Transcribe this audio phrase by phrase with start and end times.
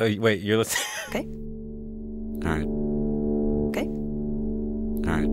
[0.00, 0.84] Oh, wait, you're listening.
[1.08, 1.24] Okay.
[2.44, 2.66] All right.
[3.68, 3.86] Okay.
[5.06, 5.28] All right.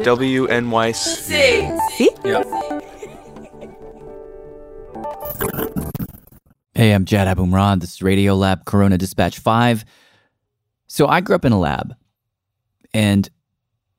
[6.76, 7.80] Hey, I'm Jad Abumrad.
[7.80, 9.84] This is Radiolab Corona Dispatch 5.
[10.88, 11.94] So I grew up in a lab.
[12.92, 13.28] And,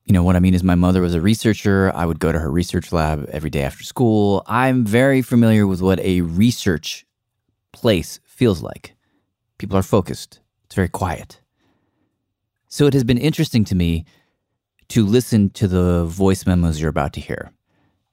[0.05, 1.91] you know, what I mean is my mother was a researcher.
[1.95, 4.43] I would go to her research lab every day after school.
[4.45, 7.05] I'm very familiar with what a research
[7.73, 8.95] place feels like.
[9.57, 11.41] People are focused, it's very quiet.
[12.67, 14.05] So it has been interesting to me
[14.89, 17.51] to listen to the voice memos you're about to hear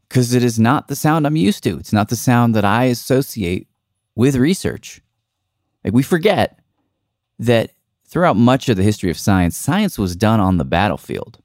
[0.09, 1.77] because it is not the sound I'm used to.
[1.79, 3.69] It's not the sound that I associate
[4.15, 5.03] with research.
[5.85, 6.59] Like we forget
[7.39, 7.73] that
[8.07, 11.42] throughout much of the history of science, science was done on the battlefield.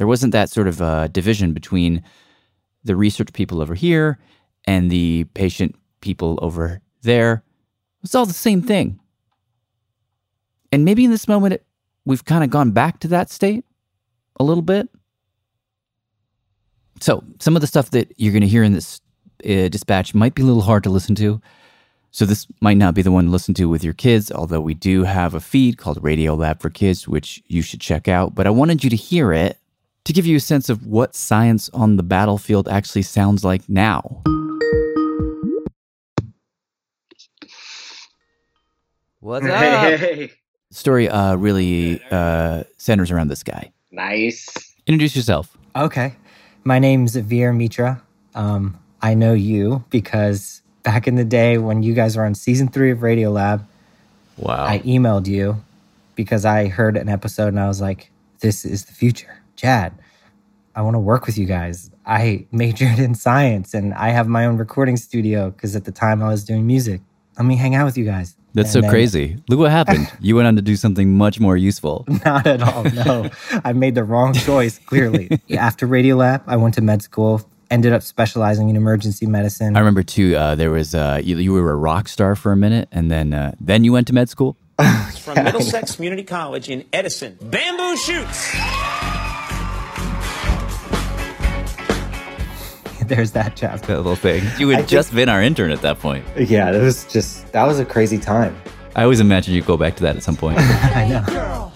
[0.00, 2.02] There wasn't that sort of uh, division between
[2.84, 4.18] the research people over here
[4.64, 7.44] and the patient people over there.
[8.02, 8.98] It's all the same thing.
[10.72, 11.66] And maybe in this moment, it,
[12.06, 13.66] we've kind of gone back to that state
[14.36, 14.88] a little bit.
[17.00, 19.02] So, some of the stuff that you're going to hear in this
[19.44, 21.42] uh, dispatch might be a little hard to listen to.
[22.10, 24.72] So, this might not be the one to listen to with your kids, although we
[24.72, 28.34] do have a feed called Radiolab for Kids, which you should check out.
[28.34, 29.58] But I wanted you to hear it
[30.10, 34.22] to give you a sense of what science on the battlefield actually sounds like now.
[39.20, 39.52] What's up?
[40.00, 40.32] Hey,
[40.72, 43.70] Story uh, really uh, centers around this guy.
[43.92, 44.48] nice.
[44.86, 45.56] Introduce yourself.
[45.76, 46.16] Okay.
[46.64, 48.02] My name's Avir Mitra.
[48.34, 52.66] Um, I know you because back in the day when you guys were on season
[52.66, 53.64] three of Radiolab,
[54.38, 54.64] Wow.
[54.64, 55.62] I emailed you
[56.16, 59.39] because I heard an episode and I was like, this is the future.
[59.60, 59.92] Jad,
[60.74, 61.90] I want to work with you guys.
[62.06, 66.22] I majored in science and I have my own recording studio because at the time
[66.22, 67.02] I was doing music.
[67.38, 68.36] Let me hang out with you guys.
[68.54, 69.36] That's And so then- crazy.
[69.50, 70.10] Look what happened.
[70.20, 72.06] you went on to do something much more useful.
[72.24, 72.84] Not at all.
[72.84, 73.28] No,
[73.64, 75.28] I made the wrong choice, clearly.
[75.56, 79.76] After Radiolab, I went to med school, ended up specializing in emergency medicine.
[79.76, 80.36] I remember too.
[80.36, 83.34] Uh, there was uh, you, you were a rock star for a minute, and then
[83.34, 84.56] uh, then you went to med school.
[85.20, 87.36] from Middlesex Community College in Edison.
[87.42, 88.56] Bamboo shoots.
[93.10, 93.80] There's that job.
[93.80, 94.42] That little thing.
[94.58, 96.24] You had I think- just been our intern at that point.
[96.38, 98.56] Yeah, that was just, that was a crazy time.
[98.96, 100.58] I always imagine you go back to that at some point.
[100.60, 101.24] I know.
[101.26, 101.72] Girl,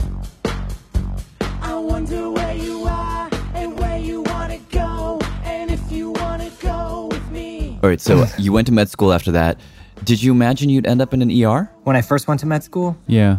[1.61, 6.43] I wonder where you are and where you want to go, and if you want
[6.43, 7.79] to go with me.
[7.83, 9.59] All right, so you went to med school after that.
[10.05, 11.71] Did you imagine you'd end up in an ER?
[11.85, 13.39] When I first went to med school, Yeah.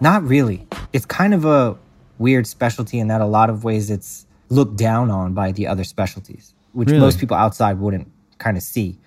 [0.00, 0.66] not really.
[0.92, 1.76] It's kind of a
[2.18, 5.84] weird specialty in that a lot of ways it's looked down on by the other
[5.84, 7.00] specialties, which Really?
[7.00, 8.98] most people outside wouldn't kind of see.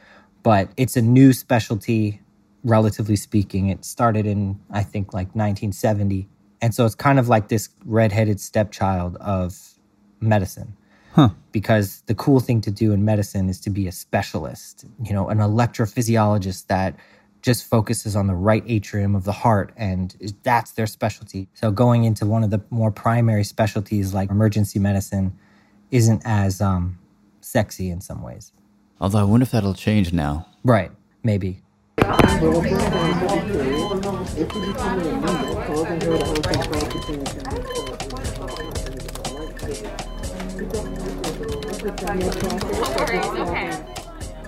[0.41, 2.22] But it's a new specialty,
[2.63, 3.69] relatively speaking.
[3.69, 6.28] It started in, I think, like 1970.
[6.62, 9.56] And so it's kind of like this redheaded stepchild of
[10.19, 10.75] medicine.
[11.13, 11.29] Huh.
[11.52, 15.29] Because the cool thing to do in medicine is to be a specialist, you know,
[15.29, 16.96] an electrophysiologist that
[17.41, 21.47] just focuses on the right atrium of the heart and that's their specialty.
[21.53, 25.38] So going into one of the more primary specialties like emergency medicine
[25.91, 26.97] isn't as um,
[27.50, 28.54] sexy in some ways.
[29.02, 30.46] Although I wonder if that'll change now.
[30.64, 30.92] Right,
[31.24, 31.62] maybe.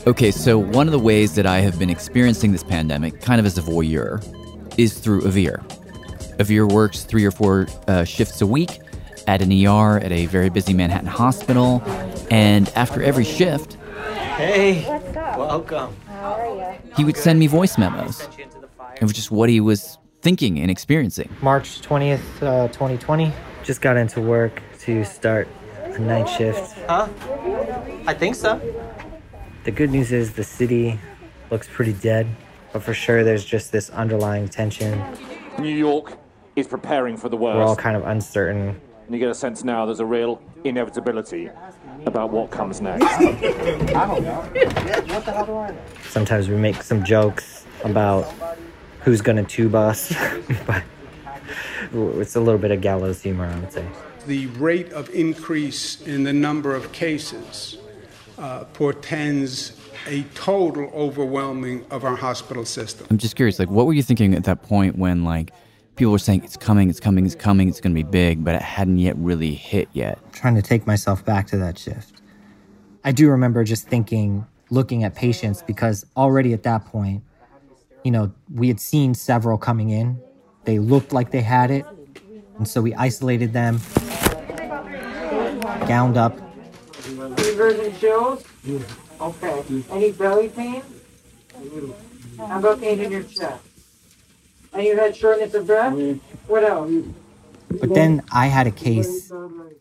[0.08, 3.46] Okay, so one of the ways that I have been experiencing this pandemic, kind of
[3.46, 4.22] as a voyeur,
[4.78, 5.64] is through Avir.
[6.38, 8.80] Avir works three or four uh, shifts a week
[9.28, 11.82] at an ER at a very busy Manhattan hospital,
[12.32, 13.74] and after every shift,
[14.38, 14.84] Hey,
[15.38, 15.96] welcome.
[16.98, 18.28] he would send me voice memos
[19.02, 21.30] of just what he was thinking and experiencing.
[21.42, 23.32] March 20th, uh, 2020.
[23.64, 25.48] Just got into work to start
[25.84, 26.74] a night shift.
[26.88, 27.08] Huh?
[28.08, 28.60] I think so.
[29.66, 31.00] The good news is the city
[31.52, 32.26] looks pretty dead,
[32.74, 35.00] but for sure there's just this underlying tension.
[35.60, 36.14] New York
[36.56, 37.58] is preparing for the worst.
[37.58, 38.80] We're all kind of uncertain.
[39.06, 41.50] and you get a sense now there's a real inevitability
[42.06, 43.06] about what comes next.
[46.10, 48.32] Sometimes we make some jokes about
[49.02, 50.14] who's gonna tube us,
[50.68, 50.84] but
[51.94, 53.86] it's a little bit of gallows humor, I would say.
[54.28, 57.78] The rate of increase in the number of cases
[58.38, 59.78] uh, portends
[60.08, 63.08] a total overwhelming of our hospital system.
[63.10, 65.52] I'm just curious, like, what were you thinking at that point when, like,
[66.02, 68.56] people were saying it's coming, it's coming, it's coming, it's going to be big, but
[68.56, 70.18] it hadn't yet really hit yet?
[70.34, 72.24] Trying to take myself back to that shift.
[73.04, 77.22] I do remember just thinking looking at patients because already at that point,
[78.04, 80.20] you know, we had seen several coming in.
[80.64, 81.86] They looked like they had it.
[82.58, 83.80] And so we isolated them,
[85.88, 86.36] gowned up,
[87.38, 88.44] Fevers and chills?
[89.22, 89.64] Okay.
[89.92, 90.82] Any belly pain?
[92.40, 93.71] How about pain in your chest?
[94.74, 95.94] And you had shortness of breath?
[95.94, 96.20] Mm.
[96.48, 96.92] What else?
[97.80, 99.32] But then I had a case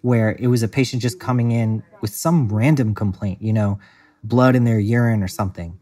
[0.03, 3.79] where it was a patient just coming in with some random complaint, you know,
[4.23, 5.79] blood in their urine or something.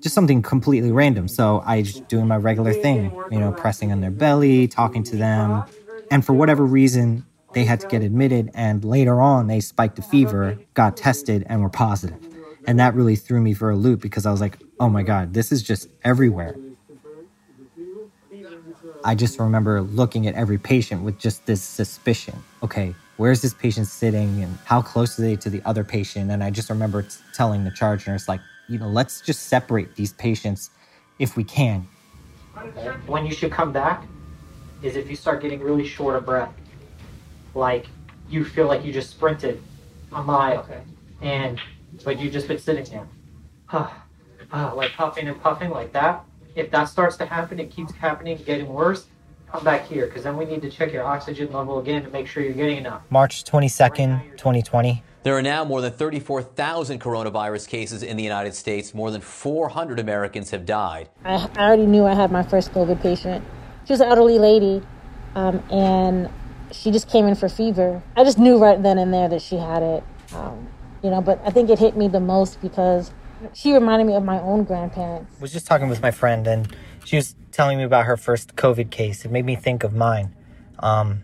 [0.00, 1.28] Just something completely random.
[1.28, 5.16] So I just doing my regular thing, you know, pressing on their belly, talking to
[5.16, 5.64] them.
[6.10, 7.24] And for whatever reason,
[7.54, 8.50] they had to get admitted.
[8.54, 12.18] And later on, they spiked a fever, got tested, and were positive.
[12.66, 15.34] And that really threw me for a loop because I was like, oh my God,
[15.34, 16.56] this is just everywhere.
[19.04, 22.42] I just remember looking at every patient with just this suspicion.
[22.62, 26.30] Okay, where's this patient sitting and how close are they to the other patient?
[26.30, 29.94] And I just remember t- telling the charge nurse, like, you know, let's just separate
[29.94, 30.70] these patients
[31.18, 31.86] if we can.
[33.06, 34.04] When you should come back
[34.82, 36.52] is if you start getting really short of breath.
[37.54, 37.86] Like
[38.28, 39.62] you feel like you just sprinted
[40.12, 40.66] a mile.
[41.20, 41.60] And
[42.04, 43.06] but you've just been sitting there.
[43.66, 43.90] huh?
[44.52, 46.22] Ah, like puffing and puffing like that.
[46.54, 49.06] If that starts to happen, it keeps happening, getting worse,
[49.50, 52.26] come back here because then we need to check your oxygen level again to make
[52.26, 53.02] sure you're getting enough.
[53.10, 55.02] March 22nd, 2020.
[55.24, 58.92] There are now more than 34,000 coronavirus cases in the United States.
[58.92, 61.08] More than 400 Americans have died.
[61.24, 63.44] I, I already knew I had my first COVID patient.
[63.86, 64.82] She was an elderly lady,
[65.34, 66.28] um, and
[66.72, 68.02] she just came in for fever.
[68.16, 70.04] I just knew right then and there that she had it,
[70.34, 70.68] um,
[71.02, 71.22] you know.
[71.22, 73.10] But I think it hit me the most because
[73.52, 75.40] she reminded me of my own grandparents.
[75.40, 76.74] was just talking with my friend and
[77.04, 79.24] she was telling me about her first COVID case.
[79.24, 80.34] It made me think of mine.
[80.78, 81.22] Um,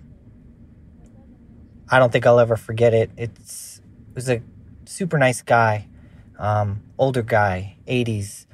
[1.90, 3.10] I don't think I'll ever forget it.
[3.16, 3.80] It's
[4.10, 4.42] it was a
[4.84, 5.88] super nice guy,
[6.38, 8.46] um, older guy, 80s,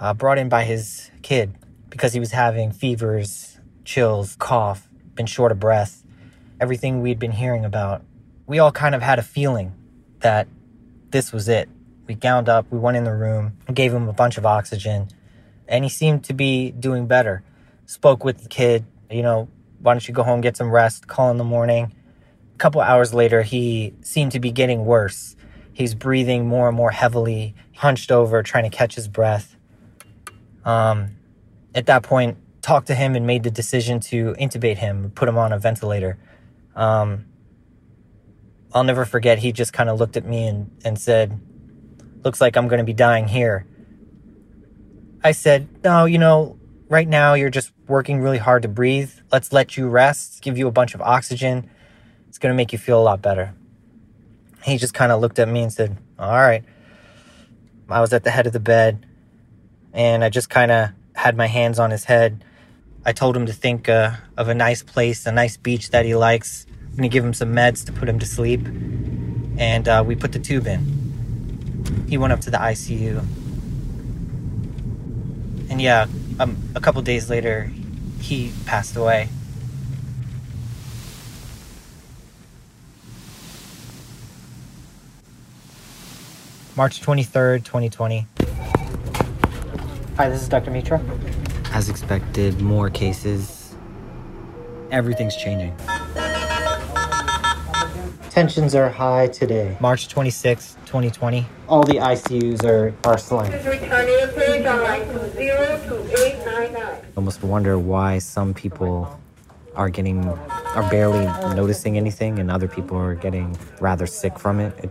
[0.00, 1.54] uh, brought in by his kid
[1.90, 6.04] because he was having fevers, chills, cough, been short of breath,
[6.60, 8.02] everything we'd been hearing about.
[8.46, 9.74] We all kind of had a feeling
[10.20, 10.48] that
[11.10, 11.68] this was it.
[12.06, 15.08] We gowned up, we went in the room, gave him a bunch of oxygen,
[15.66, 17.42] and he seemed to be doing better.
[17.86, 19.48] Spoke with the kid, you know,
[19.80, 21.92] why don't you go home, get some rest, call in the morning.
[22.54, 25.36] A couple hours later, he seemed to be getting worse.
[25.72, 29.56] He's breathing more and more heavily, hunched over, trying to catch his breath.
[30.64, 31.16] Um,
[31.74, 35.36] at that point, talked to him and made the decision to intubate him, put him
[35.36, 36.18] on a ventilator.
[36.74, 37.26] Um,
[38.72, 41.38] I'll never forget, he just kind of looked at me and, and said,
[42.26, 43.64] Looks like I'm going to be dying here.
[45.22, 46.58] I said, No, you know,
[46.88, 49.12] right now you're just working really hard to breathe.
[49.30, 51.70] Let's let you rest, give you a bunch of oxygen.
[52.26, 53.54] It's going to make you feel a lot better.
[54.64, 56.64] He just kind of looked at me and said, All right.
[57.88, 59.06] I was at the head of the bed
[59.92, 62.44] and I just kind of had my hands on his head.
[63.04, 66.16] I told him to think uh, of a nice place, a nice beach that he
[66.16, 66.66] likes.
[66.86, 68.66] I'm going to give him some meds to put him to sleep.
[69.58, 71.05] And uh, we put the tube in.
[72.08, 73.18] He went up to the ICU.
[75.68, 76.06] And yeah,
[76.38, 77.70] um, a couple days later,
[78.20, 79.28] he passed away.
[86.76, 88.26] March 23rd, 2020.
[90.16, 90.70] Hi, this is Dr.
[90.70, 91.00] Mitra.
[91.72, 93.74] As expected, more cases.
[94.90, 95.74] Everything's changing.
[98.36, 99.78] Tensions are high today.
[99.80, 101.46] March 26th, 2020.
[101.70, 103.54] All the ICUs are, are slammed.
[107.16, 109.18] Almost wonder why some people
[109.74, 111.24] are getting, are barely
[111.54, 114.78] noticing anything, and other people are getting rather sick from it.
[114.84, 114.90] it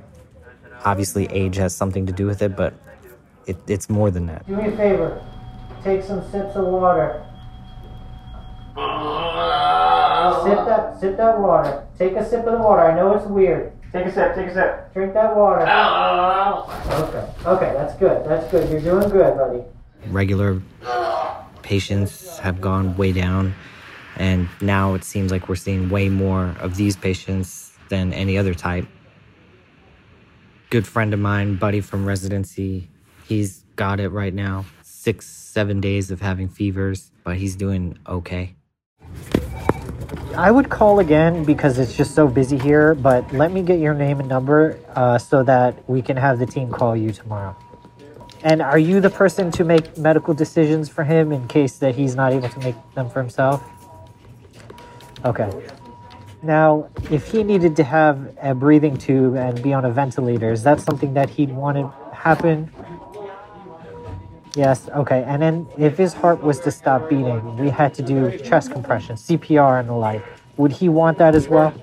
[0.83, 2.73] obviously, age has something to do with it, but
[3.45, 4.47] it, it's more than that.
[4.47, 5.23] Do me a favor.
[5.83, 7.23] Take some sips of water.
[10.43, 11.84] Sip that, sip that water.
[11.97, 12.81] Take a sip of the water.
[12.83, 13.71] I know it's weird.
[13.91, 14.93] Take a sip, take a sip.
[14.93, 15.61] Drink that water.
[15.61, 18.25] Oh, oh, oh, okay, okay, that's good.
[18.25, 18.69] That's good.
[18.69, 19.63] You're doing good, buddy.
[20.07, 20.61] regular
[21.63, 23.53] patients have gone way down
[24.17, 28.53] and now it seems like we're seeing way more of these patients than any other
[28.53, 28.85] type
[30.69, 32.87] good friend of mine buddy from residency
[33.27, 38.53] he's got it right now six seven days of having fevers but he's doing okay
[40.37, 43.93] I would call again because it's just so busy here, but let me get your
[43.93, 47.55] name and number uh, so that we can have the team call you tomorrow.
[48.43, 52.15] And are you the person to make medical decisions for him in case that he's
[52.15, 53.63] not able to make them for himself?
[55.23, 55.49] Okay.
[56.43, 60.63] Now, if he needed to have a breathing tube and be on a ventilator, is
[60.63, 62.69] that something that he'd want to happen
[64.55, 65.23] Yes, okay.
[65.27, 69.17] And then if his heart was to stop beating, we had to do chest compression,
[69.17, 70.23] CPR, and the like.
[70.57, 71.73] Would he want that as well?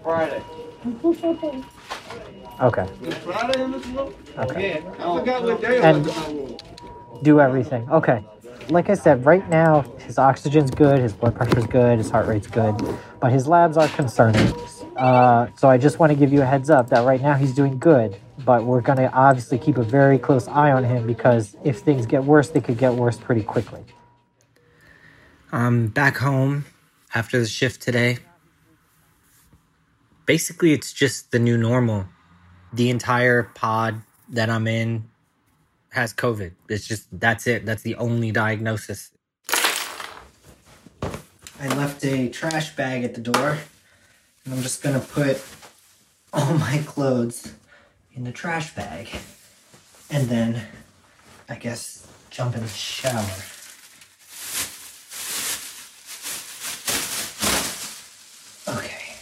[2.61, 2.89] Okay.
[4.39, 4.83] Okay.
[5.83, 6.63] And
[7.23, 7.89] do everything.
[7.91, 8.25] Okay.
[8.69, 12.47] Like I said, right now his oxygen's good, his blood pressure's good, his heart rate's
[12.47, 12.75] good,
[13.21, 14.55] but his labs are concerning.
[14.97, 17.55] Uh, so I just want to give you a heads up that right now he's
[17.55, 21.57] doing good, but we're going to obviously keep a very close eye on him because
[21.65, 23.85] if things get worse, they could get worse pretty quickly.
[25.51, 26.67] I'm back home
[27.15, 28.19] after the shift today.
[30.27, 32.07] Basically, it's just the new normal.
[32.73, 35.11] The entire pod that I'm in
[35.91, 36.53] has COVID.
[36.69, 37.67] It's just, that's it.
[37.67, 39.11] That's the only diagnosis.
[41.61, 43.59] I left a trash bag at the door,
[44.45, 45.41] and I'm just gonna put
[46.33, 47.53] all my clothes
[48.15, 49.09] in the trash bag.
[50.11, 50.67] And then,
[51.49, 53.25] I guess, jump in the shower.
[58.69, 59.15] Okay.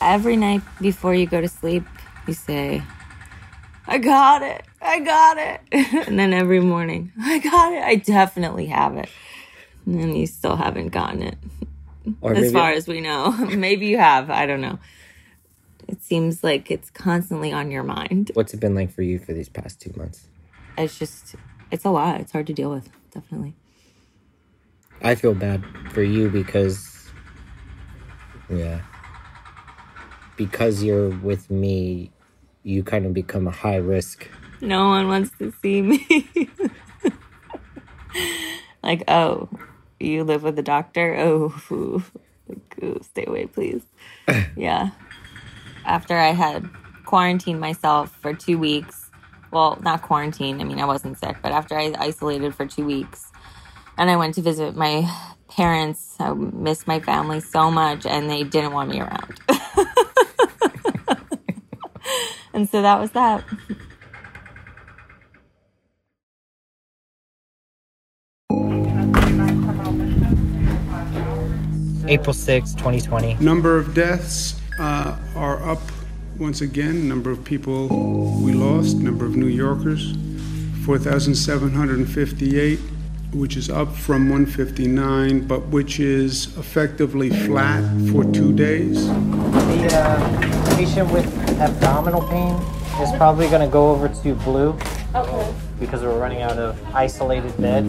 [0.00, 1.84] Every night before you go to sleep,
[2.26, 2.82] you say,
[3.90, 4.62] I got it.
[4.80, 5.60] I got it.
[6.06, 7.82] and then every morning, I got it.
[7.82, 9.08] I definitely have it.
[9.84, 11.36] And then you still haven't gotten it.
[12.20, 13.32] Or as far as we know.
[13.56, 14.30] maybe you have.
[14.30, 14.78] I don't know.
[15.88, 18.30] It seems like it's constantly on your mind.
[18.34, 20.28] What's it been like for you for these past two months?
[20.78, 21.34] It's just,
[21.72, 22.20] it's a lot.
[22.20, 22.88] It's hard to deal with.
[23.10, 23.56] Definitely.
[25.02, 27.10] I feel bad for you because,
[28.48, 28.82] yeah,
[30.36, 32.12] because you're with me,
[32.62, 34.28] you kind of become a high risk.
[34.60, 36.28] No one wants to see me.
[38.82, 39.48] like, oh,
[39.98, 41.16] you live with a doctor?
[41.18, 42.02] Oh,
[42.48, 43.82] like, stay away, please.
[44.56, 44.90] yeah.
[45.84, 46.68] After I had
[47.04, 49.10] quarantined myself for two weeks,
[49.50, 53.32] well, not quarantine, I mean, I wasn't sick, but after I isolated for two weeks,
[53.98, 55.10] and I went to visit my
[55.48, 59.40] parents, I missed my family so much, and they didn't want me around.
[62.60, 63.42] And so that was that.
[72.06, 73.36] April sixth, 2020.
[73.42, 75.80] Number of deaths uh, are up
[76.38, 77.08] once again.
[77.08, 77.88] Number of people
[78.42, 78.98] we lost.
[78.98, 80.12] Number of New Yorkers,
[80.84, 82.78] 4,758,
[83.32, 89.06] which is up from 159, but which is effectively flat for two days.
[89.06, 92.54] The uh, patient with abdominal pain
[93.02, 94.76] is probably going to go over to blue
[95.14, 95.54] Okay.
[95.78, 97.86] because we're running out of isolated beds.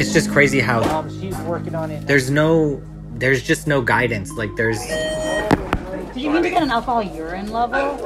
[0.00, 2.06] It's just crazy how Um, she's working on it.
[2.06, 2.80] there's no,
[3.14, 4.30] there's just no guidance.
[4.32, 7.98] Like there's, Did you mean to get an alcohol urine level?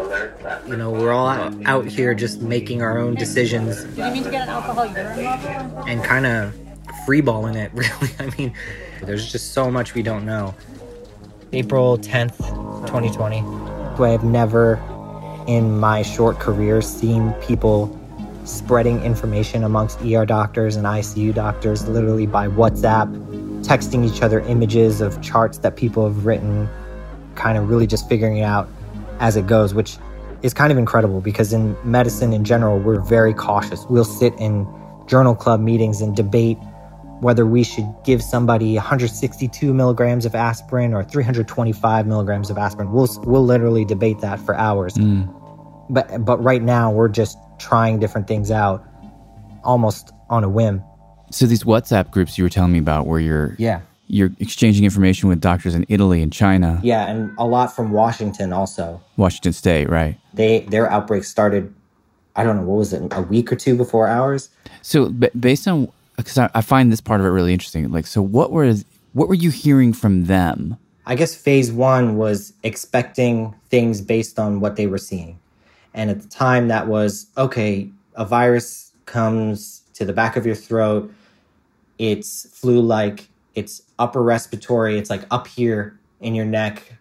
[0.67, 4.25] you know, we're all out, out here just making our own decisions Did you mean
[4.25, 5.85] to get an alcohol urine level?
[5.87, 6.55] and kind of
[7.07, 7.71] freeballing it.
[7.75, 8.55] Really, I mean,
[9.03, 10.55] there's just so much we don't know.
[11.53, 12.37] April 10th,
[12.87, 13.41] 2020.
[14.05, 14.81] I have never
[15.47, 17.95] in my short career seen people
[18.45, 23.13] spreading information amongst ER doctors and ICU doctors literally by WhatsApp,
[23.63, 26.69] texting each other images of charts that people have written,
[27.35, 28.69] kind of really just figuring it out
[29.21, 29.99] as it goes, which
[30.43, 33.85] is kind of incredible because in medicine in general, we're very cautious.
[33.91, 34.67] We'll sit in
[35.07, 36.59] journal club meetings and debate
[37.21, 42.93] whether we should give somebody 162 milligrams of aspirin or 325 milligrams of aspirin.
[42.93, 44.95] We'll we'll literally debate that for hours.
[44.95, 45.35] Mm.
[45.91, 48.85] But but right now we're just trying different things out,
[49.65, 50.83] almost on a whim.
[51.31, 53.81] So these WhatsApp groups you were telling me about, where you're Yeah.
[54.07, 58.53] you're exchanging information with doctors in Italy and China, Yeah, and a lot from Washington
[58.53, 59.01] also.
[59.17, 60.17] Washington State, right?
[60.35, 61.75] They their outbreak started.
[62.37, 64.51] I don't know what was it a week or two before ours.
[64.83, 67.91] So b- based on because I, I find this part of it really interesting.
[67.91, 68.85] Like, so what was
[69.15, 70.77] what were you hearing from them?
[71.07, 75.39] I guess phase one was expecting things based on what they were seeing.
[75.95, 80.55] And at the time, that was okay, a virus comes to the back of your
[80.55, 81.13] throat.
[81.99, 86.93] It's flu like, it's upper respiratory, it's like up here in your neck.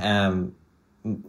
[0.00, 0.54] Um,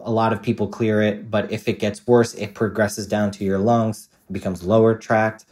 [0.01, 3.43] a lot of people clear it, but if it gets worse, it progresses down to
[3.45, 5.45] your lungs, it becomes lower tract.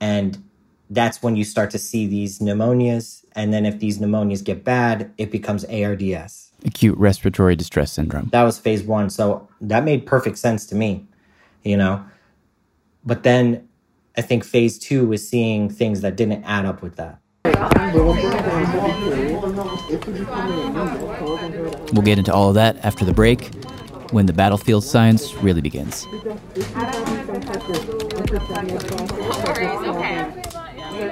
[0.00, 0.42] And
[0.90, 3.24] that's when you start to see these pneumonias.
[3.32, 6.52] And then if these pneumonias get bad, it becomes ARDS.
[6.64, 8.30] Acute respiratory distress syndrome.
[8.32, 9.10] That was phase one.
[9.10, 11.06] So that made perfect sense to me,
[11.62, 12.04] you know?
[13.04, 13.68] But then
[14.16, 17.20] I think phase two was seeing things that didn't add up with that.
[21.92, 23.54] We'll get into all of that after the break
[24.10, 26.06] when the battlefield science really begins.
[30.98, 31.06] Hi,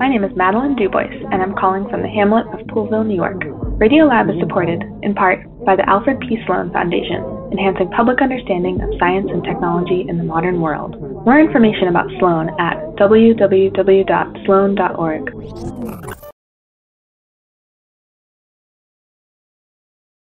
[0.00, 3.55] my name is Madeline Dubois, and I'm calling from the hamlet of Poolville, New York.
[3.76, 6.38] Radiolab is supported, in part, by the Alfred P.
[6.46, 10.98] Sloan Foundation, enhancing public understanding of science and technology in the modern world.
[11.26, 13.66] More information about Sloan at www.sloan.org.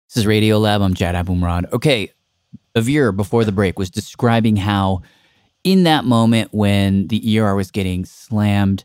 [0.09, 0.83] This is Radiolab.
[0.83, 1.73] I'm Jad Abumrad.
[1.73, 2.13] Okay,
[2.75, 5.01] Avir before the break was describing how,
[5.65, 8.85] in that moment when the ER was getting slammed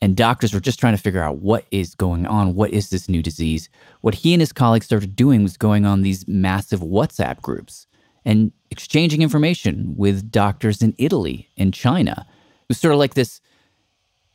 [0.00, 3.08] and doctors were just trying to figure out what is going on, what is this
[3.08, 3.68] new disease,
[4.00, 7.86] what he and his colleagues started doing was going on these massive WhatsApp groups
[8.24, 12.26] and exchanging information with doctors in Italy and China.
[12.28, 13.40] It was sort of like this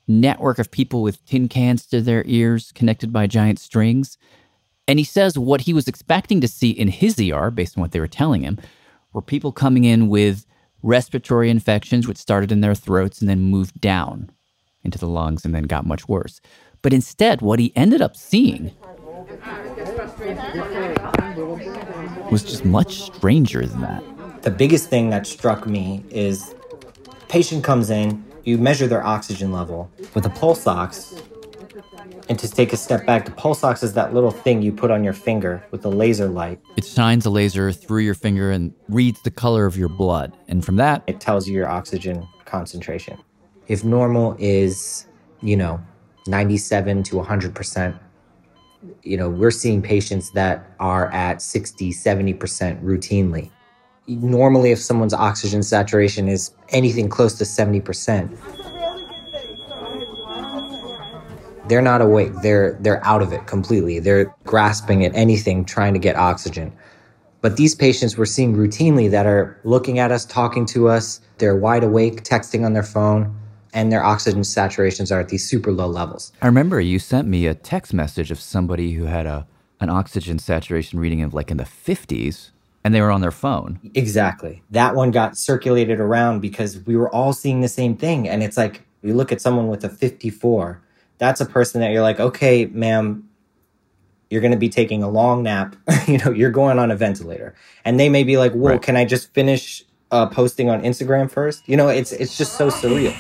[0.08, 4.18] network of people with tin cans to their ears connected by giant strings.
[4.88, 7.92] And he says what he was expecting to see in his ER, based on what
[7.92, 8.60] they were telling him,
[9.14, 10.46] were people coming in with
[10.84, 14.30] respiratory infections, which started in their throats and then moved down
[14.86, 16.40] into the lungs and then got much worse.
[16.82, 18.72] But instead, what he ended up seeing
[22.32, 24.04] was just much stranger than that.
[24.44, 26.54] The biggest thing that struck me is
[27.28, 31.16] patient comes in, you measure their oxygen level with a pulse ox.
[32.30, 34.92] And to take a step back, the pulse ox is that little thing you put
[34.92, 36.60] on your finger with a laser light.
[36.76, 40.34] It shines a laser through your finger and reads the color of your blood.
[40.48, 43.18] And from that, it tells you your oxygen concentration.
[43.68, 45.08] If normal is,
[45.42, 45.82] you know,
[46.28, 48.00] 97 to 100%,
[49.04, 53.52] you know, we're seeing patients that are at 60, 70% routinely.
[54.08, 58.38] Normally, if someone's oxygen saturation is anything close to 70%,
[61.68, 62.32] they're not awake.
[62.44, 64.00] They're they're out of it completely.
[64.00, 66.72] They're grasping at anything trying to get oxygen.
[67.42, 71.56] But these patients we're seeing routinely that are looking at us, talking to us, they're
[71.56, 73.36] wide awake, texting on their phone,
[73.76, 76.32] and their oxygen saturations are at these super low levels.
[76.42, 79.46] I remember you sent me a text message of somebody who had a
[79.82, 82.52] an oxygen saturation reading of like in the 50s
[82.84, 83.92] and they were on their phone.
[83.94, 84.64] Exactly.
[84.72, 88.56] That one got circulated around because we were all seeing the same thing and it's
[88.58, 90.82] like you look at someone with a 54
[91.18, 93.28] that's a person that you're like, okay, ma'am,
[94.30, 95.76] you're going to be taking a long nap.
[96.08, 98.82] you know, you're going on a ventilator, and they may be like, "Whoa, Right.
[98.82, 101.68] can I just finish uh, posting on Instagram first?
[101.68, 103.16] You know, it's it's just so surreal.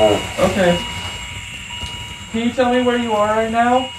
[0.00, 0.82] Okay.
[2.32, 3.90] Can you tell me where you are right now?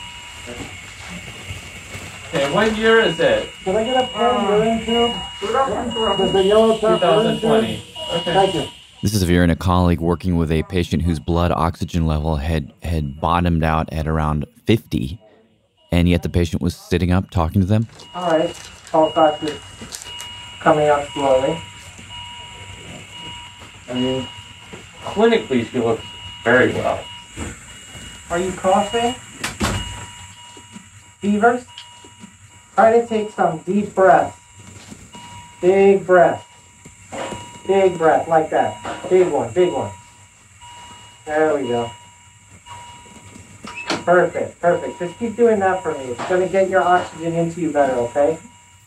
[2.30, 3.50] Okay, what year is it?
[3.64, 5.16] Can I get a pen uh, urine tube?
[5.42, 7.42] The, the yellow top urine tube?
[7.42, 7.84] 2020.
[8.14, 8.34] Okay.
[8.34, 8.68] Thank you.
[9.04, 12.74] This is Avir and a colleague working with a patient whose blood oxygen level had
[12.82, 15.20] had bottomed out at around 50
[15.92, 17.88] and yet the patient was sitting up talking to them.
[18.16, 18.56] All right.
[18.92, 19.60] Pulse ox is
[20.62, 21.62] coming up slowly.
[23.90, 24.28] I mean,
[25.04, 26.04] clinically, she looks
[26.44, 27.04] very well.
[28.30, 29.16] Are you coughing?
[31.20, 31.66] Fevers?
[32.76, 34.38] Try to take some deep breaths.
[35.62, 36.48] Big breath.
[37.68, 39.10] Big breath, like that.
[39.10, 39.92] Big one, big one.
[41.26, 41.92] There we go.
[44.04, 45.00] Perfect, perfect.
[45.00, 46.06] Just keep doing that for me.
[46.06, 48.40] It's going to get your oxygen into you better, okay?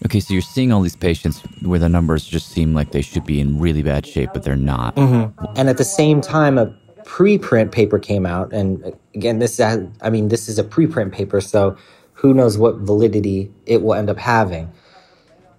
[0.07, 3.25] Okay, so you're seeing all these patients where the numbers just seem like they should
[3.25, 4.97] be in really bad shape, but they're not.
[4.97, 5.45] Mm-hmm.
[5.57, 6.67] And at the same time, a
[7.05, 11.41] preprint paper came out, and again, this is, I mean, this is a preprint paper,
[11.41, 11.77] so
[12.13, 14.71] who knows what validity it will end up having.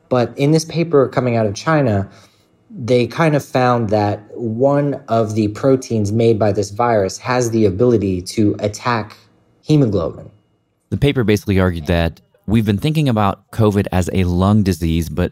[0.09, 2.09] But in this paper coming out of China,
[2.69, 7.65] they kind of found that one of the proteins made by this virus has the
[7.65, 9.17] ability to attack
[9.61, 10.29] hemoglobin.
[10.89, 15.31] The paper basically argued that we've been thinking about COVID as a lung disease, but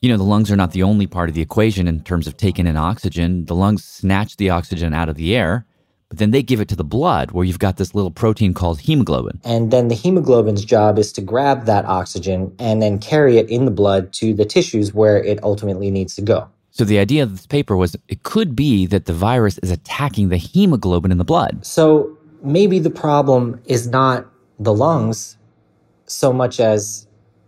[0.00, 2.36] you know, the lungs are not the only part of the equation in terms of
[2.36, 3.46] taking in oxygen.
[3.46, 5.64] The lungs snatch the oxygen out of the air,
[6.10, 8.80] but then they give it to the blood where you've got this little protein called
[8.80, 9.40] hemoglobin.
[9.44, 13.64] And then the hemoglobin's job is to grab that oxygen and then carry it in
[13.64, 16.50] the blood to the tissues where it ultimately needs to go.
[16.70, 20.28] So the idea of this paper was it could be that the virus is attacking
[20.28, 21.64] the hemoglobin in the blood.
[21.64, 24.26] So maybe the problem is not
[24.58, 25.38] the lungs
[26.06, 27.06] so much as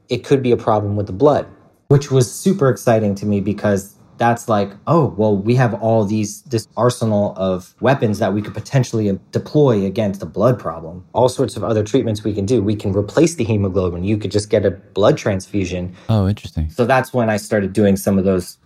[0.09, 1.47] it could be a problem with the blood,
[1.89, 6.43] which was super exciting to me because that's like, oh, well, we have all these,
[6.43, 11.05] this arsenal of weapons that we could potentially deploy against a blood problem.
[11.13, 12.63] All sorts of other treatments we can do.
[12.63, 14.05] We can replace the hemoglobin.
[14.05, 15.95] You could just get a blood transfusion.
[16.09, 16.71] Oh, interesting.
[16.71, 18.59] So that's when I started doing some of those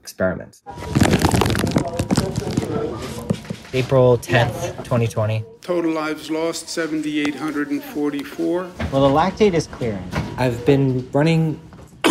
[0.00, 0.62] experiments.
[3.74, 5.44] April 10th, 2020.
[5.60, 8.60] Total lives lost 7,844.
[8.60, 10.08] Well, the lactate is clearing.
[10.36, 11.60] I've been running.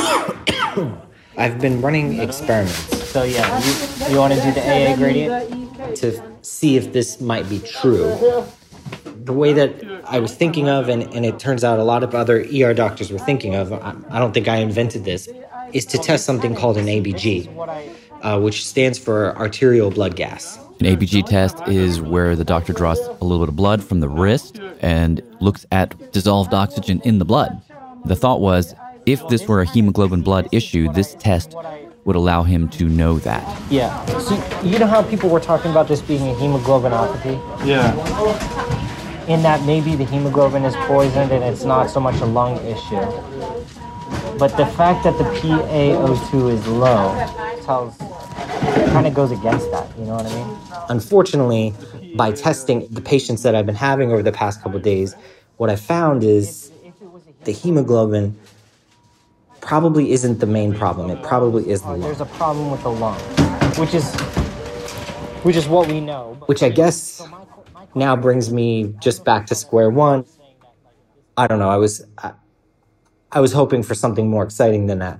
[1.38, 5.95] I've been running experiments So yeah, you, you want to do the AA gradient?
[5.95, 8.13] to see if this might be true.
[9.23, 12.13] The way that I was thinking of, and, and it turns out a lot of
[12.13, 15.30] other ER doctors were thinking of, I, I don't think I invented this,
[15.71, 17.47] is to test something called an ABG,
[18.21, 20.60] uh, which stands for arterial blood gas.
[20.84, 24.10] An ABG test is where the doctor draws a little bit of blood from the
[24.10, 27.62] wrist and looks at dissolved oxygen in the blood.
[28.04, 31.56] The thought was if this were a hemoglobin blood issue, this test
[32.04, 33.72] would allow him to know that.
[33.72, 34.06] Yeah.
[34.19, 37.65] So you know how people were talking about this being a hemoglobinopathy?
[37.65, 37.93] Yeah.
[39.30, 43.00] In that maybe the hemoglobin is poisoned and it's not so much a lung issue.
[44.38, 47.15] But the fact that the PaO2 is low
[47.63, 47.98] tells
[48.91, 50.58] kind of goes against that, you know what I mean?
[50.89, 51.73] Unfortunately,
[52.15, 55.15] by testing the patients that I've been having over the past couple of days,
[55.58, 56.71] what I found is
[57.43, 58.38] the hemoglobin
[59.62, 61.10] probably isn't the main problem.
[61.10, 62.02] It probably is the lung.
[62.02, 63.19] There's a problem with the lung,
[63.78, 64.13] which is
[65.43, 66.38] which is what we know.
[66.45, 67.26] Which I guess
[67.95, 70.26] now brings me just back to square one.
[71.38, 71.69] I don't know.
[71.69, 72.34] I was I,
[73.32, 75.19] I was hoping for something more exciting than that.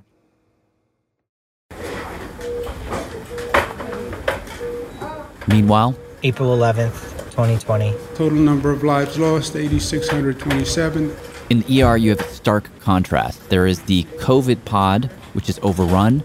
[5.47, 7.93] Meanwhile, April 11th, 2020.
[8.15, 11.15] Total number of lives lost 8,627.
[11.49, 13.49] in the ER, you have a stark contrast.
[13.49, 16.23] There is the COVID pod, which is overrun,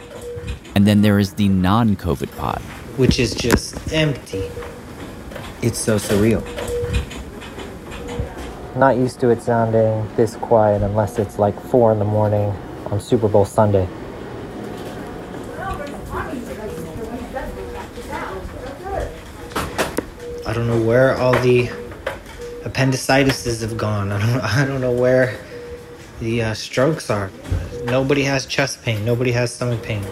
[0.75, 2.61] and then there is the non COVID pod.
[2.97, 4.49] Which is just empty.
[5.63, 6.43] It's so surreal.
[8.77, 12.55] Not used to it sounding this quiet unless it's like four in the morning
[12.87, 13.89] on Super Bowl Sunday.
[20.59, 21.69] I don't know where all the
[22.65, 24.11] appendicitises have gone.
[24.13, 25.39] I don't, I don't know where
[26.19, 27.31] the uh, strokes are.
[27.85, 29.05] Nobody has chest pain.
[29.05, 30.03] Nobody has stomach pain.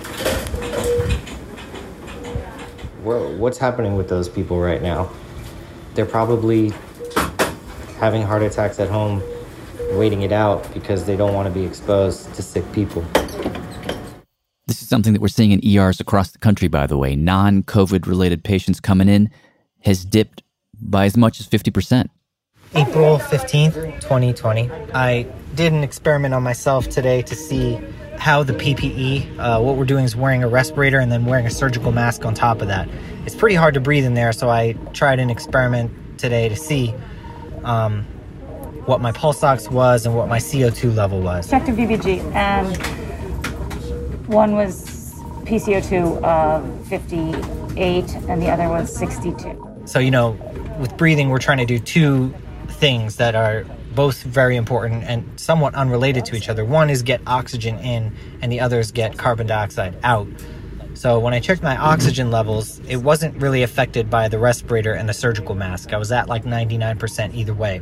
[3.03, 5.11] Whoa, what's happening with those people right now?
[5.95, 6.73] They're probably
[7.99, 9.25] having heart attacks at home,
[9.95, 13.05] waiting it out because they don't want to be exposed to sick people.
[14.69, 17.17] This is something that we're seeing in ERs across the country, by the way.
[17.17, 19.29] Non COVID related patients coming in
[19.87, 20.43] has dipped
[20.81, 22.09] by as much as 50%.
[22.75, 24.71] April 15th, 2020.
[24.93, 27.81] I did an experiment on myself today to see
[28.19, 31.51] how the PPE, uh, what we're doing is wearing a respirator and then wearing a
[31.51, 32.89] surgical mask on top of that.
[33.25, 36.93] It's pretty hard to breathe in there, so I tried an experiment today to see
[37.63, 38.03] um,
[38.87, 41.49] what my pulse ox was and what my CO2 level was.
[41.49, 42.77] checked a VBG and
[44.27, 49.76] one was PCO2 of 58 and the other was 62.
[49.87, 50.31] So, you know,
[50.81, 52.35] with breathing, we're trying to do two
[52.69, 56.65] things that are both very important and somewhat unrelated to each other.
[56.65, 60.27] One is get oxygen in, and the other is get carbon dioxide out.
[60.95, 65.09] So, when I checked my oxygen levels, it wasn't really affected by the respirator and
[65.09, 65.93] the surgical mask.
[65.93, 67.79] I was at like 99% either way.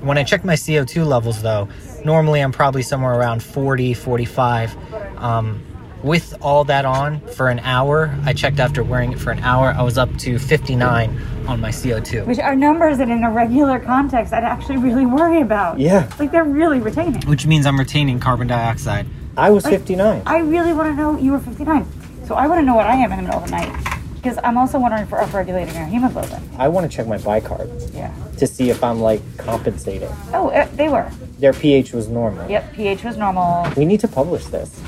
[0.00, 1.68] When I checked my CO2 levels, though,
[2.04, 4.76] normally I'm probably somewhere around 40, 45.
[5.18, 5.62] Um,
[6.02, 9.68] with all that on for an hour, I checked after wearing it for an hour,
[9.76, 12.26] I was up to 59 on my CO2.
[12.26, 15.78] Which are numbers that in a regular context I'd actually really worry about.
[15.78, 16.10] Yeah.
[16.18, 17.22] Like they're really retaining.
[17.26, 19.06] Which means I'm retaining carbon dioxide.
[19.36, 20.22] I was Like, 59.
[20.26, 21.86] I really want to know you were 59.
[22.26, 23.86] So I want to know what I am in the middle of the night.
[24.14, 26.42] Because I'm also wondering if we're upregulating our hemoglobin.
[26.58, 28.12] I want to check my bicarb Yeah.
[28.36, 30.10] to see if I'm like compensating.
[30.34, 31.10] Oh, uh, they were.
[31.38, 32.48] Their pH was normal.
[32.50, 33.66] Yep, pH was normal.
[33.78, 34.78] We need to publish this.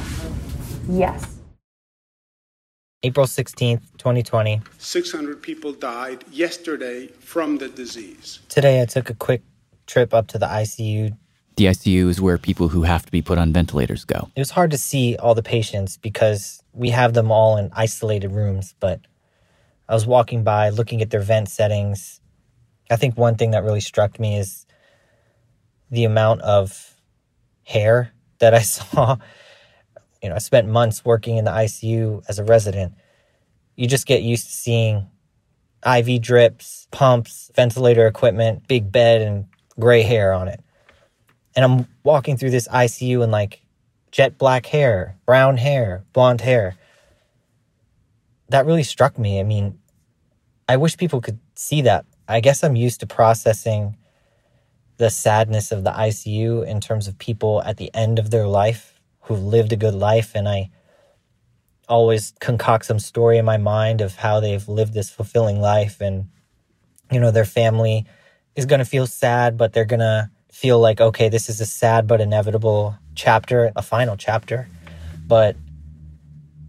[0.93, 1.39] Yes.
[3.03, 4.61] April 16th, 2020.
[4.79, 8.41] 600 people died yesterday from the disease.
[8.51, 9.41] Today I took a quick
[9.87, 11.17] trip up to the ICU.
[11.57, 14.31] The ICU is where people who have to be put on ventilators go.
[14.37, 18.31] It was hard to see all the patients because we have them all in isolated
[18.31, 19.01] rooms, but
[19.89, 22.21] I was walking by looking at their vent settings.
[22.91, 24.67] I think one thing that really struck me is
[25.91, 26.95] the amount of
[27.65, 29.17] hair that I saw.
[30.23, 32.95] You know, I spent months working in the ICU as a resident.
[33.75, 35.09] You just get used to seeing
[35.85, 39.47] IV drips, pumps, ventilator equipment, big bed, and
[39.81, 40.61] gray hair on it.
[41.57, 43.63] And I'm walking through this ICU and like
[44.13, 46.77] jet black hair, brown hair, blonde hair.
[48.49, 49.41] that really struck me.
[49.41, 49.79] I mean,
[50.69, 52.05] I wish people could see that.
[52.29, 53.97] I guess I'm used to processing
[54.99, 58.92] the sadness of the ICU in terms of people at the end of their life
[59.35, 60.33] who've lived a good life.
[60.35, 60.71] And I
[61.89, 66.01] always concoct some story in my mind of how they've lived this fulfilling life.
[66.01, 66.29] And,
[67.11, 68.07] you know, their family
[68.55, 71.67] is going to feel sad, but they're going to feel like, okay, this is a
[71.67, 74.69] sad but inevitable chapter, a final chapter.
[75.27, 75.57] But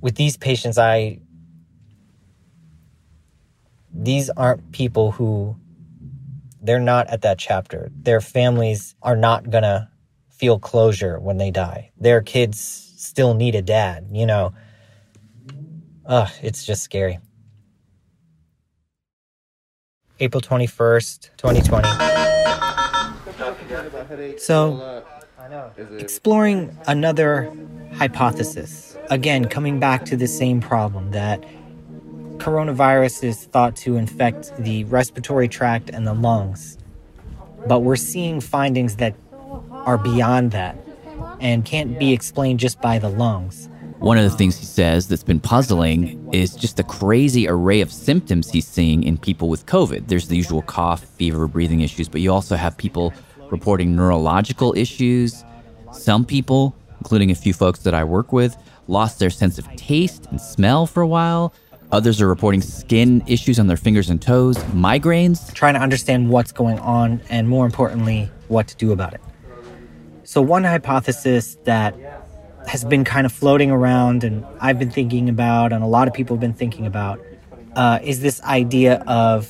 [0.01, 1.19] with these patients, I,
[3.93, 5.55] these aren't people who
[6.61, 7.91] they're not at that chapter.
[7.93, 9.89] Their families are not going to
[10.43, 11.89] feel closure when they die.
[11.97, 12.59] Their kids
[12.97, 14.53] still need a dad, you know.
[16.05, 17.19] Ugh, it's just scary.
[20.19, 24.37] April 21st, 2020.
[24.37, 25.05] So,
[25.97, 27.49] exploring another
[27.93, 28.97] hypothesis.
[29.09, 31.41] Again, coming back to the same problem that
[32.39, 36.77] coronavirus is thought to infect the respiratory tract and the lungs.
[37.65, 39.15] But we're seeing findings that
[39.85, 40.77] are beyond that
[41.39, 43.69] and can't be explained just by the lungs.
[43.99, 47.91] One of the things he says that's been puzzling is just the crazy array of
[47.91, 50.07] symptoms he's seeing in people with COVID.
[50.07, 53.13] There's the usual cough, fever, breathing issues, but you also have people
[53.49, 55.45] reporting neurological issues.
[55.93, 60.25] Some people, including a few folks that I work with, lost their sense of taste
[60.31, 61.53] and smell for a while.
[61.93, 65.53] Others are reporting skin issues on their fingers and toes, migraines.
[65.53, 69.21] Trying to understand what's going on and, more importantly, what to do about it.
[70.33, 71.95] So, one hypothesis that
[72.65, 76.15] has been kind of floating around and I've been thinking about, and a lot of
[76.15, 77.19] people have been thinking about,
[77.75, 79.47] uh, is this idea of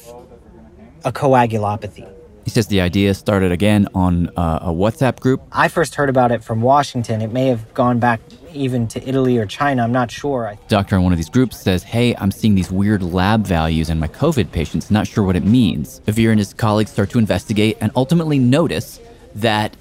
[1.06, 2.06] a coagulopathy.
[2.44, 5.42] He says the idea started again on uh, a WhatsApp group.
[5.54, 7.22] I first heard about it from Washington.
[7.22, 8.20] It may have gone back
[8.52, 9.84] even to Italy or China.
[9.84, 10.54] I'm not sure.
[10.68, 14.00] Doctor in one of these groups says, Hey, I'm seeing these weird lab values in
[14.00, 16.02] my COVID patients, not sure what it means.
[16.08, 19.00] Avir and his colleagues start to investigate and ultimately notice
[19.36, 19.78] that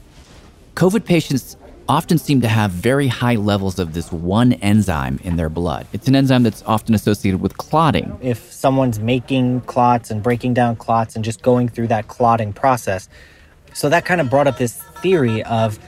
[0.75, 1.57] COVID patients
[1.89, 5.87] often seem to have very high levels of this one enzyme in their blood.
[5.93, 8.19] It's an enzyme that's often associated with clotting.
[8.23, 13.09] If someone's making clots and breaking down clots and just going through that clotting process.
[13.75, 15.79] So that kind of brought up this theory of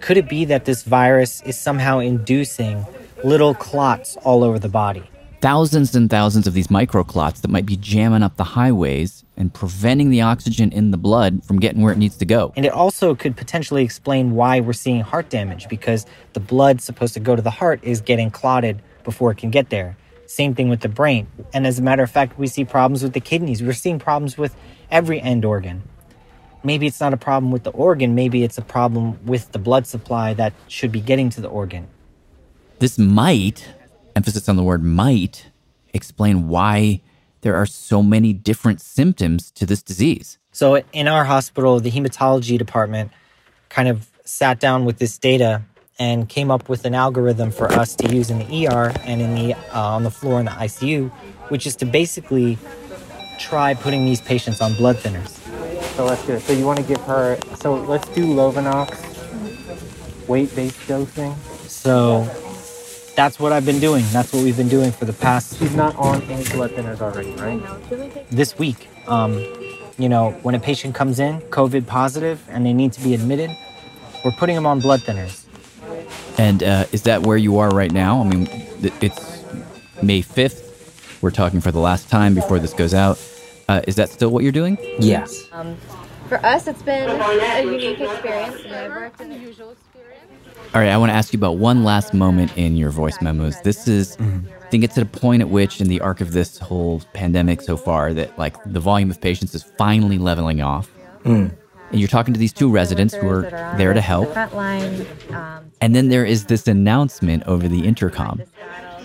[0.00, 2.84] could it be that this virus is somehow inducing
[3.24, 5.09] little clots all over the body?
[5.40, 10.10] Thousands and thousands of these microclots that might be jamming up the highways and preventing
[10.10, 12.52] the oxygen in the blood from getting where it needs to go.
[12.56, 17.14] And it also could potentially explain why we're seeing heart damage because the blood supposed
[17.14, 19.96] to go to the heart is getting clotted before it can get there.
[20.26, 21.26] Same thing with the brain.
[21.54, 23.62] And as a matter of fact, we see problems with the kidneys.
[23.62, 24.54] We're seeing problems with
[24.90, 25.82] every end organ.
[26.62, 29.86] Maybe it's not a problem with the organ, maybe it's a problem with the blood
[29.86, 31.88] supply that should be getting to the organ.
[32.78, 33.66] This might,
[34.16, 35.46] emphasis on the word might,
[35.92, 37.00] explain why
[37.42, 40.38] there are so many different symptoms to this disease.
[40.52, 43.12] So in our hospital, the hematology department
[43.68, 45.62] kind of sat down with this data
[45.98, 49.34] and came up with an algorithm for us to use in the ER and in
[49.34, 51.10] the uh, on the floor in the ICU,
[51.48, 52.58] which is to basically
[53.38, 55.36] try putting these patients on blood thinners.
[55.96, 56.40] So let's do it.
[56.40, 57.38] So you want to give her.
[57.56, 58.96] So let's do Lovenox,
[60.26, 61.34] weight-based dosing.
[61.66, 62.22] So
[63.20, 64.02] that's what I've been doing.
[64.12, 65.58] That's what we've been doing for the past.
[65.58, 68.30] She's not on any blood thinners already, right?
[68.30, 69.34] This week, um,
[69.98, 73.54] you know, when a patient comes in COVID positive and they need to be admitted,
[74.24, 75.44] we're putting them on blood thinners.
[76.38, 78.22] And uh, is that where you are right now?
[78.22, 78.48] I mean,
[79.02, 79.44] it's
[80.02, 81.20] May 5th.
[81.20, 83.22] We're talking for the last time before this goes out.
[83.68, 84.78] Uh, is that still what you're doing?
[84.98, 85.44] Yes.
[85.52, 85.76] Um,
[86.26, 88.64] for us, it's been a unique experience.
[88.64, 89.76] Never worked in the usual
[90.72, 93.60] All right, I want to ask you about one last moment in your voice memos.
[93.62, 96.58] This is, I think it's at a point at which, in the arc of this
[96.58, 100.88] whole pandemic so far, that like the volume of patients is finally leveling off.
[101.24, 101.50] Mm.
[101.90, 103.42] And you're talking to these two residents who are
[103.78, 104.32] there to help.
[104.32, 105.06] Front line.
[105.30, 108.40] Um, And then there is this announcement over the intercom.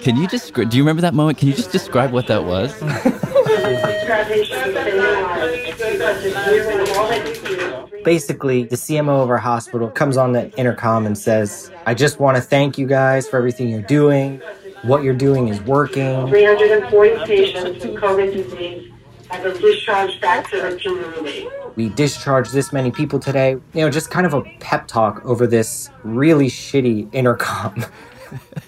[0.01, 1.39] Can you just, do you remember that moment?
[1.39, 2.79] Can you just describe what that was?
[8.05, 12.37] Basically, the CMO of our hospital comes on the intercom and says, I just want
[12.37, 14.41] to thank you guys for everything you're doing.
[14.83, 16.27] What you're doing is working.
[16.27, 18.93] 340 patients with COVID disease
[19.31, 21.47] have been discharged back to the community.
[21.75, 23.53] We discharged this many people today.
[23.73, 27.85] You know, just kind of a pep talk over this really shitty intercom.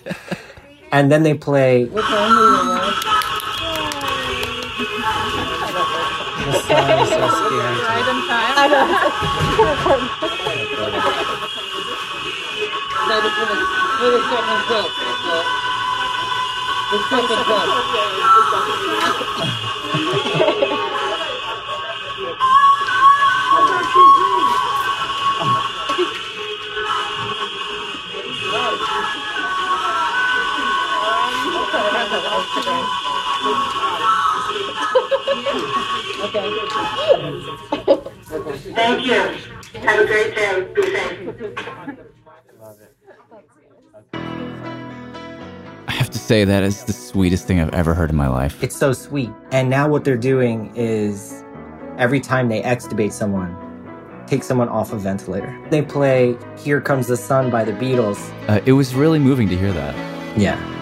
[0.92, 1.86] and then they play.
[6.48, 7.78] The sound is so scary.
[7.88, 8.56] Right in time.
[8.56, 8.86] I know.
[13.08, 13.68] No, this one is-
[14.00, 14.88] no, this one is good.
[36.20, 36.34] It's,
[38.30, 39.80] Let's take a Thank you.
[39.82, 40.68] Have a great day.
[40.74, 41.60] Be safe.
[45.88, 48.62] I have to say that is the sweetest thing I've ever heard in my life.
[48.64, 49.30] It's so sweet.
[49.52, 51.44] And now what they're doing is
[51.98, 53.56] every time they extubate someone,
[54.28, 55.56] take someone off a ventilator.
[55.70, 58.18] They play Here Comes the Sun by the Beatles.
[58.50, 59.96] Uh, it was really moving to hear that.
[60.38, 60.77] Yeah.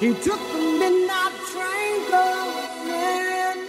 [0.00, 3.64] She took the midnight train going anywhere.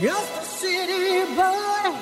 [0.00, 1.92] Just a city boy,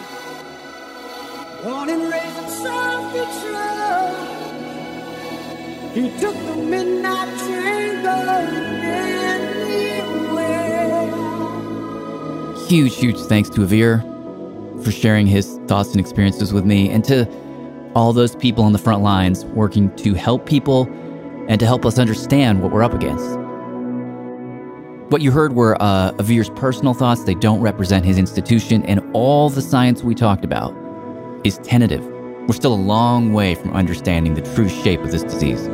[1.65, 4.29] born and raised in South Detroit.
[5.95, 8.55] He took the midnight train going
[9.51, 10.55] anywhere.
[12.69, 14.03] Huge, huge thanks to Avir
[14.85, 17.29] for sharing his thoughts and experiences with me, and to
[17.95, 20.89] all those people on the front lines working to help people
[21.49, 23.39] and to help us understand what we're up against.
[25.11, 27.25] What you heard were uh, Avir's personal thoughts.
[27.25, 30.73] They don't represent his institution, and all the science we talked about
[31.43, 32.07] is tentative.
[32.47, 35.69] We're still a long way from understanding the true shape of this disease.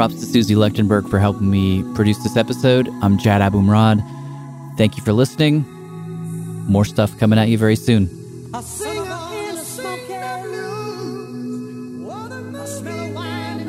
[0.00, 2.88] Props to Suzie Lechtenberg for helping me produce this episode.
[3.02, 4.02] I'm Jad Abumrad.
[4.78, 5.66] Thank you for listening.
[6.66, 8.08] More stuff coming at you very soon.
[8.54, 10.14] A singer in a smoky
[10.48, 12.04] room.
[12.06, 13.68] What a must smell of wine and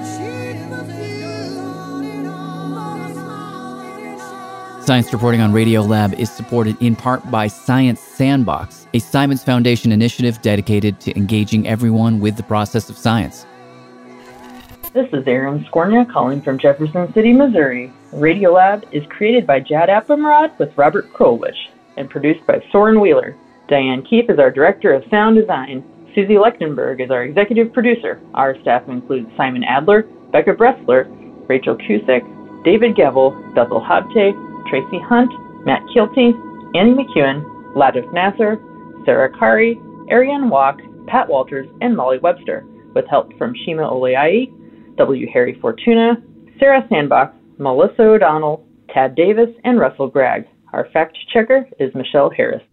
[4.79, 9.91] cheating Science reporting on Radiolab is supported in part by Science Sandbox, a Simons Foundation
[9.91, 13.45] initiative dedicated to engaging everyone with the process of science.
[14.93, 17.93] This is Aaron Scornia calling from Jefferson City, Missouri.
[18.13, 21.55] Radiolab is created by Jad Abumrad with Robert Krulwich
[21.95, 23.37] and produced by Soren Wheeler.
[23.69, 25.81] Dylan Keefe is our Director of Sound Design.
[26.13, 28.19] Suzie Lechtenberg is our Executive Producer.
[28.33, 31.07] Our staff includes Simon Adler, Becca Bressler,
[31.47, 32.27] Rachel Cusick,
[32.65, 34.35] David Gebel, Bethel Habte,
[34.67, 36.33] Tracie Hunte, Matt Kielty,
[36.75, 37.45] Annie McEwen,
[37.77, 38.59] Latif Nasser,
[39.05, 39.77] Sarah Qari,
[40.11, 44.51] Arianne Wack, Pat Walters, and Molly Webster, with help from Shima Oliaee,
[44.97, 45.27] W.
[45.33, 46.15] Harry Fortuna,
[46.59, 50.47] Sarah Sandbach, Melissa O'Donnell, Tad Davis, and Russell Gragg.
[50.73, 52.63] Our fact checker is Michelle Harris.